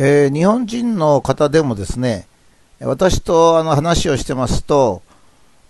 [0.00, 2.28] えー、日本人の方でもですね、
[2.78, 5.02] 私とあの話をしてますと、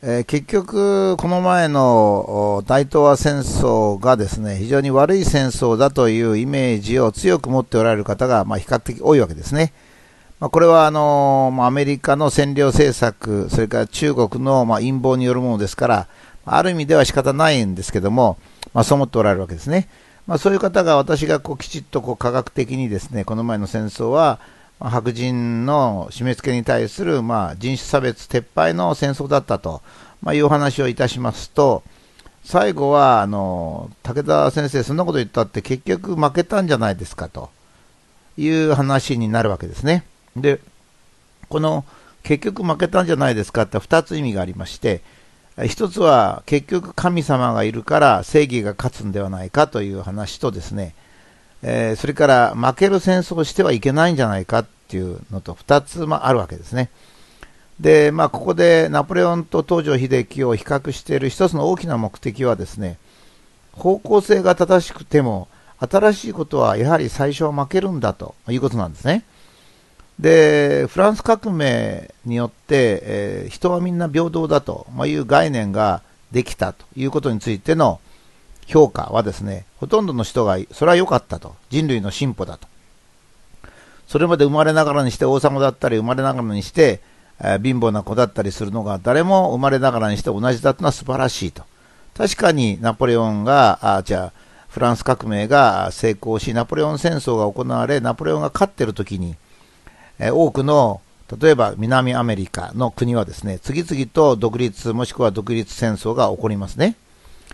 [0.03, 9.72] えー、結局、この前の大東亜戦争がですね、非常に悪い戦争だというイメージを強く持っておられる方が、まあ、比較的多いわけですね。
[10.40, 16.06] まあ、これはあのー、アメリカの占領政策、それから中国のま陰謀によるものですから、
[16.45, 18.37] ある意味では仕方ないんですけども、
[18.74, 19.88] まあ、そう思っておられるわけですね。
[20.29, 24.38] まあ、そういう方が私がこうきちっとこう科学的にですね、この前の戦争は、
[24.78, 29.82] 白人の締め付けに対する、まあ、人種差別撤廃の戦争だったと、
[30.23, 31.82] まあ、いうお話をいたしますと、
[32.45, 37.51] 最後はあの武田先生、そんなこと言ったって結局負けたんじゃないですかと
[38.37, 40.04] いう話になるわけですね。
[40.37, 40.60] で、
[41.48, 41.84] この
[42.23, 45.01] 結局負けたんじゃないですかって2つ意味がありまして、
[45.58, 50.94] 1つは結局神様がいるから正義が勝つんではないかという話とですね、
[51.62, 56.90] えー、それから負ける戦争をしてはいけないんじゃないかっていうのと2つ、まあ、るわけですね。
[57.80, 62.98] で、まあ、ここでナポレオンと東条英機を比較している一つの大きな目的はですね、
[63.72, 69.25] 方向性が正しくても、新しいことはやはり最初は負けるんだということなんですね。
[70.19, 76.03] で、フランス革命によって、えー、人はみんな平等だという概念が
[76.33, 78.01] できたということについての
[78.67, 81.55] 評価はですね、ほとんどの人が、それは良かったと。
[81.71, 82.67] 人類の進歩だと。
[84.09, 87.01] それまで生まれながらにして王様だったり、生まれながらにして、
[87.41, 91.63] えー、貧乏な子だったりするのが、誰も生まれながらにして同じだというのは素晴らしいと。
[92.17, 99.37] 確かにナポレオンが、あじゃあ、フランス革命が成功し、ナポレオン戦争が行われ、ナポレオンが勝ってる時に、
[100.19, 101.01] え多くの
[101.41, 106.97] 例えば南アメリカの国はですね、次々と独立もしくは独立戦争が起こりますね。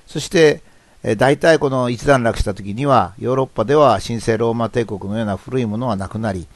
[0.06, 0.62] そして、
[1.02, 6.46] え大体この一段落した時には、ヨーロッパでは神聖ローマ帝国のような古いものはなくなり、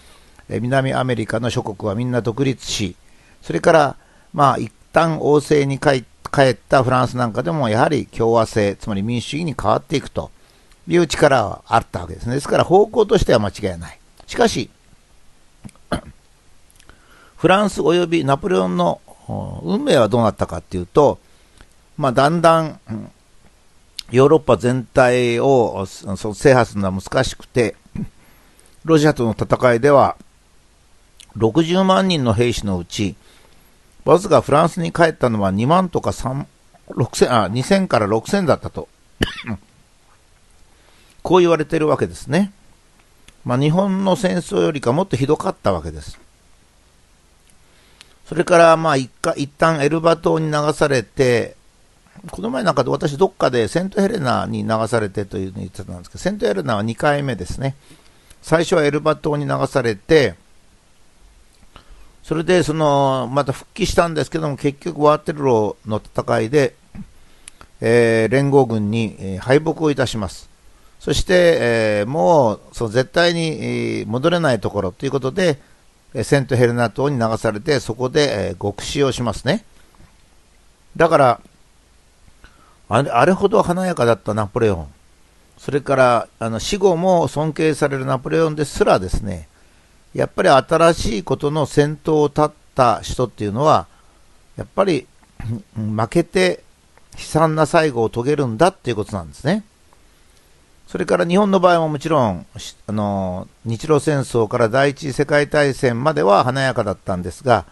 [0.48, 2.94] え南アメリカの諸国はみんな独立し、
[3.42, 3.96] それから、
[4.32, 6.04] まあ、一旦王政に帰
[6.42, 10.30] ったフランスなんかでも、やはり共和制、つまり民主主義に変わっていくと
[10.86, 12.36] いう力はあったわけですね。
[12.36, 13.98] ですから方向としては間違いない。
[14.28, 14.70] しかし、
[17.38, 19.00] フランス及びナポレオンの
[19.62, 21.20] 運命はどうなったかっていうと、
[21.96, 22.80] まあ、だんだん、
[24.10, 27.76] ヨーロッパ全体を制覇するのは難しくて、
[28.84, 30.16] ロシアとの戦いでは、
[31.36, 33.14] 60万人の兵士のうち、
[34.04, 36.44] わずかフランスに帰ったのは2万とか3、
[36.88, 38.88] 6000、あ、2000から6000だったと。
[41.22, 42.52] こう言われてるわけですね。
[43.44, 46.18] まあ、日本の戦争よりかもっとひどかったわけです。
[48.28, 51.56] それから、まあ、一回、一旦エルバ島に流されて、
[52.30, 57.74] この前なんかで私どっかでセントヘレナに流されてというのを言ってたんですけど、セントヘレナは2回目ですね。
[58.42, 60.34] 最初はエルバ島に流されて、
[62.22, 66.74] それで、その、また復帰したんですけども、結局ワーテルローの戦いで、
[67.80, 70.50] えー、連合軍に、敗北をいたします。
[71.00, 75.58] そして、えー、もう、その絶対に、戻れないところということで、
[76.22, 79.64] セントヘレナ島に流されて、そこで、え、極死をしますね。
[80.96, 81.40] だから、
[82.88, 84.88] あれあれほど華やかだったナポレオン、
[85.58, 89.48] それからあの死後も尊敬されるナポレオンですらですね、
[90.14, 93.86] やっぱり新しいことの先頭を立った人っていうのは、
[94.56, 95.06] やっぱり
[95.76, 96.62] 負けて
[97.14, 99.64] 悲惨な最後を遂げるんだっていうことなんですね。
[100.88, 102.46] それから日本の場合ももちろん、
[102.86, 107.66] あの、日露戦争から第一次世界大戦までは華やかだったんですが、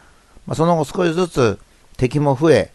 [0.46, 1.58] まあ、その後少しずつ
[1.96, 2.70] 敵も増え、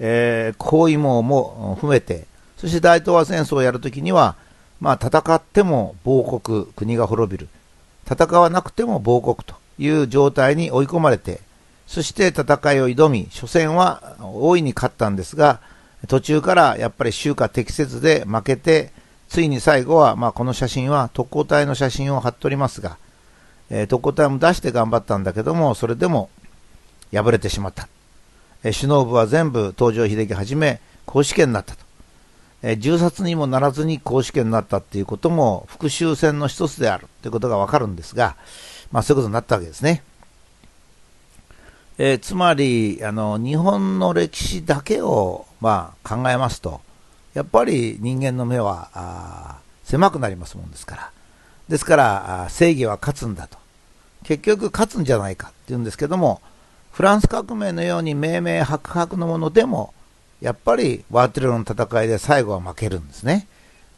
[0.00, 2.26] えー、包囲網も増えて、
[2.56, 4.34] そして大東亜戦争をやるときには、
[4.80, 7.48] まあ、戦っても亡国、国が滅びる。
[8.10, 11.40] 戦わなくても亡国という状態に追い込まれて、
[11.86, 12.42] そして戦
[12.72, 15.60] いを挑み、初戦は大いに勝ったんですが、
[16.08, 18.90] 途中からやっぱり周華適切で負けて、
[19.34, 22.98] ついに最後は、まあ、この写真は特攻隊の写真を貼っておりますが、
[23.68, 26.30] えー、特攻隊も出して頑張ったんだけども、それでも
[27.12, 27.88] 敗れてしまった。
[28.62, 31.84] えー、首脳部は全部東条英機はじめ公主権になったと。
[32.62, 38.36] えー、銃殺にもならずに公主権になったっていうことも復讐戦の一つであるということがわかるんですが、
[38.92, 40.04] まあ、そういうことになったわけですね。
[41.98, 46.83] えー、つまりあの日本の歴史だけを、まあ、考えますと
[47.34, 51.10] やっぱり人間の目は狭くなりますもんですから。
[51.68, 53.58] ですから正義は勝つんだと。
[54.22, 56.40] 結局勝つんじゃないかっていうんですけども、
[56.92, 59.92] フランス革命のように明々白々のものでも、
[60.40, 63.46] やっぱりワーテルの戦いで最後は負けるんですね。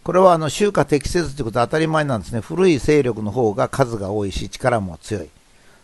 [0.03, 2.41] これはあの、周化適切ということは当たり前なんですね。
[2.41, 5.29] 古い勢力の方が数が多いし、力も強い。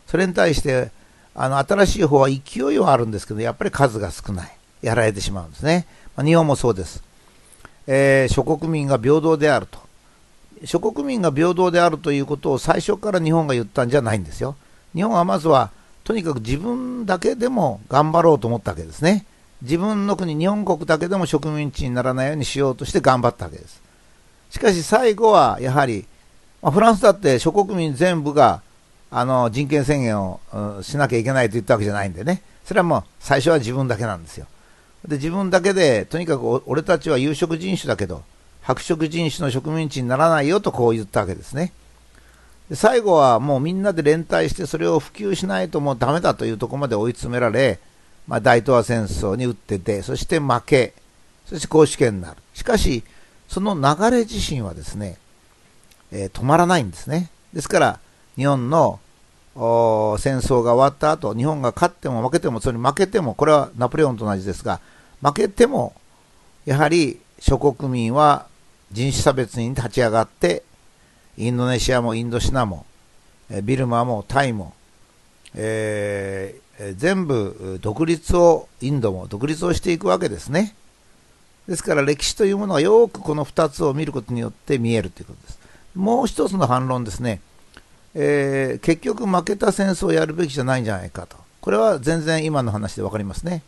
[0.06, 0.90] それに対して、
[1.34, 4.56] あの、新しい方は勢いはあるんですけど、やっぱり数が少ない。
[4.82, 5.86] やられてしまうんですね。
[6.16, 7.02] まあ、日本もそうです。
[7.86, 9.78] えー、諸国民が平等であると。
[10.64, 14.56] 諸国民が平等であるということを最初から日本が言ったんじゃないんですよ。
[14.94, 15.70] 日本はまずは、
[16.04, 19.26] とにかく自分だけでも頑張ろうと思ったわけですね。
[19.62, 23.80] 自分の国、日本国だけでも植民地にならないようにしようとして頑張ったわけです。
[24.50, 26.04] しかし最後はやはり、
[26.60, 28.60] まあ、フランスだって諸国民全部が
[29.10, 32.42] あの人権宣言を、うん、しなきゃいけないと言ったわけじゃないんでね。
[32.64, 34.46] それはもう最初は自分だけなんですよ。
[35.06, 38.22] で、自分だけで、とにかく俺たちは有色人種だけど、
[38.62, 41.72] 白色人種の植民地にならないよとこう言ったわけですね。
[42.70, 47.80] で最後はもうみんなで連帯してそれを普及しないともうダメだというところまで追い詰められ、
[48.28, 50.94] まあ、大東亜戦争に打って出、そして負け、
[51.46, 52.36] そして公主権になる。
[52.54, 53.02] しかし、
[53.48, 55.18] その流れ自身はですね、
[56.12, 57.30] えー、止まらないんですね。
[57.52, 57.98] ですから、
[58.36, 59.00] 日本の
[59.54, 64.80] 戦争が終わった後、日本が勝っても負けても、それに負けても、これはナポレオンと同じですが、
[65.20, 65.94] 負けても、
[66.64, 68.46] やはり諸国民は
[68.92, 70.62] 人種差別に立ち上がって、
[71.36, 72.86] インドネシアもインドシナも、
[73.62, 74.74] ビルマもタイも、
[75.54, 80.74] えー、全部独立を、インドも独立をしていくわけですね。
[81.68, 85.58] ですから歴史というものはよくこの2つを見ることによって見えるということです。
[85.94, 87.40] もう一つの反論ですね。
[88.14, 91.36] えー、結局負けた戦争をやるべきじゃないんじゃないかと。
[91.60, 93.62] これは全然今の話で分かりますね。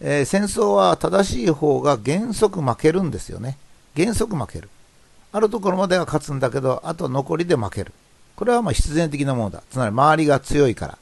[0.00, 3.56] えー、戦争は正しい方が原則負けるんですよね。
[3.96, 4.68] 原則負ける。
[5.32, 7.92] あるところまでは勝つんだけど、あと残りで負ける。
[8.36, 9.62] これはま必然的なものだ。
[9.70, 10.98] つまり周りが強いから。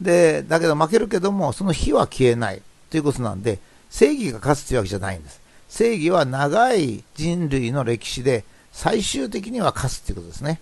[0.00, 3.58] で、だけど負けるけども、その火は消えないということなんで、
[3.90, 5.40] 正義が勝つというわけじゃないんです。
[5.68, 10.60] 正義は長い人類の歴史で最終的には勝つということですね。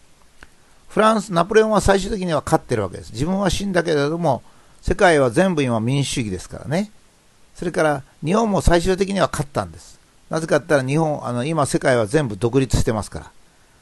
[0.94, 3.10] フランス、ナポレオンは最終的には勝ってるわけです。
[3.10, 4.44] 自分は死んだけれども、
[4.80, 6.92] 世界は全部今民主主義ですからね。
[7.56, 9.98] それから日本も最終的には勝ったんです。
[10.30, 13.30] なぜかって言ったら日本、あの今世界は全部独立してますから。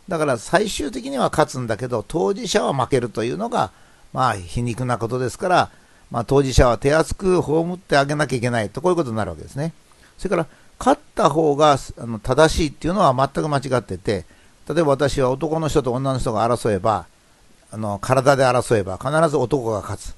[0.09, 3.73] だから最終的には勝つんだけど、当事者は負けるというのが、
[4.15, 5.71] まあ皮肉なことですから、
[6.11, 9.75] まあ当事者は手厚く葬ってあげなきゃいけないと、こういうことになるわけですね。
[10.17, 10.47] それから、
[10.79, 14.25] 勝った方があの正しいっていうのは全く間違ってて、
[14.69, 17.07] 例えば私は男の人と女の人が争えば、
[17.71, 20.15] あの体で争えば必ず男が勝つ。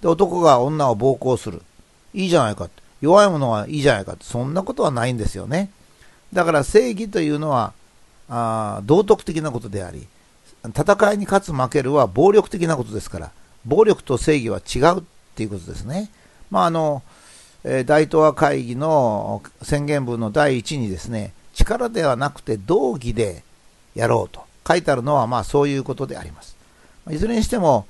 [0.00, 1.62] で、男が女を暴行する。
[2.14, 2.68] いいじゃないか。
[3.00, 4.16] 弱いものはいいじゃないか。
[4.20, 5.70] そんなことはないんですよね。
[6.32, 7.72] だから正義というのは、
[8.28, 10.06] あ道徳的なことであり、
[10.64, 13.30] 戦いに勝つ負けるは暴力的なことですから、
[13.64, 15.02] 暴力と正義は違うっ
[15.34, 16.10] ていうことですね。
[16.50, 17.02] まあ、あの、
[17.64, 23.42] えー、大東亜会議の宣言文の第一にですね、力ではなくて道義で
[24.00, 26.56] やろうと書いてあるのは、まあそういうことであります。
[27.10, 27.86] いずれにしても、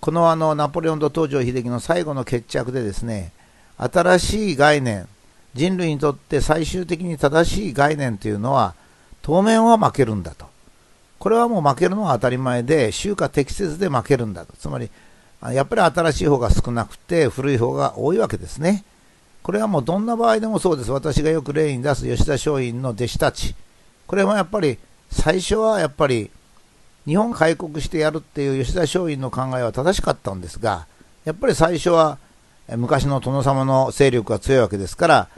[0.00, 3.32] このあのナポレオンと東条英機の最後の決着でですね、
[3.76, 5.08] 新しい概念、
[5.54, 8.74] 人類にとって最終的に正しい概念というのは、
[9.22, 10.46] 当面は負けるんだと。
[11.18, 14.54] これはもう負けるのは当たり前で、周化適切で負けるんだと。
[14.54, 14.90] つまり、
[15.52, 18.84] やっぱり新しい方が少なくて、古い方が多いわけですね。
[19.42, 20.90] これはもうどんな場合でもそうです。
[20.90, 23.54] 私がよく例に出す吉田松陰の弟子たち。
[24.06, 24.78] これはやっぱり、
[25.12, 26.30] 最初はやっぱり、
[27.06, 30.86] 日本開国してやるっていう吉田松陰の考えは正しかったんですが、
[31.24, 32.18] やっぱり最初は
[32.76, 35.28] 昔の殿様の勢力が強いわけですから、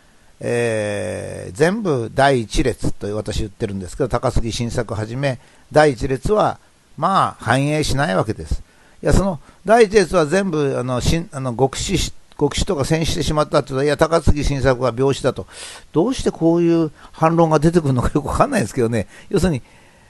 [0.40, 5.38] えー、全部第一列と私言ってるんですけど、高杉晋作はじめ、
[5.72, 6.58] 第一列は、
[6.96, 8.62] まあ、反映しないわけです。
[9.02, 15.46] いや、その、第一列は全部、あの、しあの極死、極死とか戦死してしまったっていうと、いや、高杉晋作は病死だと。
[15.92, 19.06] どうしてこういう反論が出てくるのかよくわかんないですけどね。
[19.28, 19.62] 要するに、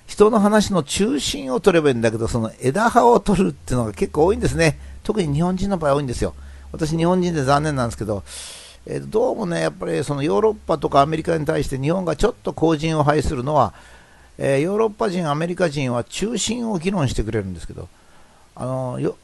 [0.07, 4.79] 人の話の中心を取ればいいんだけど、その枝葉を取るっていうのが結構多いんですね。
[5.03, 6.35] 特に日本人の場合多いんですよ。
[6.73, 8.23] 私、日本人で残念なんですけど、
[8.87, 13.73] えー、どうもね、やっぱりそのヨーロッパとかアメリカに対して日本がちょっと後陣を排するのは、
[14.37, 17.89] えー、ヨーロッパ人、アメリカ人は中心を議論してくれるんですけど、
[18.57, 19.17] あのよ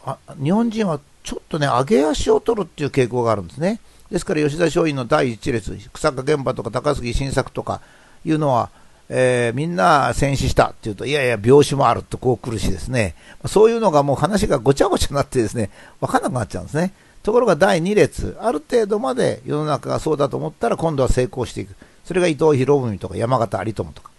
[0.43, 3.81] 日本人はちょっとね、上げ足を取るっていう傾向があるんですね。
[4.11, 7.81] ですから吉田松陰の第一列、草加現場とか高杉晋作とか
[8.25, 8.71] いうのは、
[9.09, 13.15] えー、みんな戦死したっていうと、いやいや、病死もあるとこう来るしですね、
[13.47, 15.71] そういうのがもう話がごちゃごちゃになってですね、
[16.01, 16.93] わかんなくなっちゃうんですね。
[17.23, 21.75] ところが第2列、ある程度まで世の中がそうだと思ったら今度は成功していく。
[22.05, 24.11] それが伊藤博文とか山形有朋とか、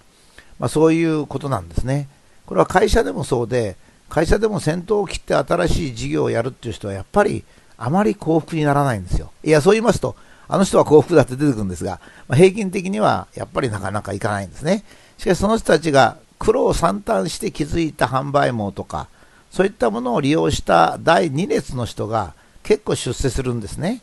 [0.60, 2.08] まあ、そういうことなんですね。
[2.46, 3.76] これは会社でもそうで、
[4.12, 7.46] 会社でも先頭を切って新しい事業をやるっていう人はやっぱり
[7.78, 9.32] あまり幸福にならないんですよ。
[9.42, 10.18] いや、そう言いますと、
[10.50, 14.84] あの人は幸福だって出てくるんですが、まあ、平均的にはやっぱりなかなかいかないんですね。
[15.18, 19.08] しかしその人たちが苦労惨憺して築いた販売網とか、
[19.50, 24.02] そういったものを利用した第2列の人が結構出世するんですね。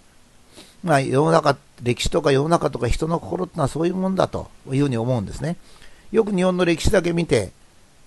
[0.83, 5.59] まあ、世の中、歴史とか世の中とか人の心ってのはそういうもんだというふうに思うんですね。
[6.13, 7.53] よく日本の歴史だけ見て、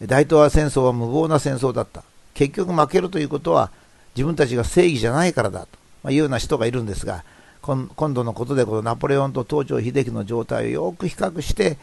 [0.08, 2.04] 大東亜戦争は無謀な戦争だった。
[2.34, 3.72] 結局負けるということは
[4.16, 5.68] 自分たちが正義じゃないからだ
[6.04, 7.24] というような人がいるんですが、
[7.62, 11.78] 今度のことでこのナポレオンと東條英機の状態をよく比較して、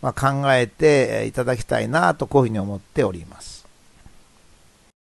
[0.00, 3.51] まあ、考えていただきたいなとこういうふうに思っております。